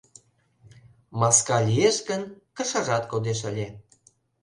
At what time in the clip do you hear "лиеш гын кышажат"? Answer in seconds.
1.67-3.03